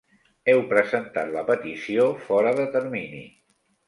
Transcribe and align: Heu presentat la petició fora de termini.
Heu 0.51 0.59
presentat 0.69 1.29
la 1.35 1.43
petició 1.49 2.05
fora 2.29 2.55
de 2.61 2.65
termini. 2.77 3.21